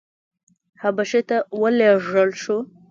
[0.81, 2.57] حبشې ته ولېږل شو.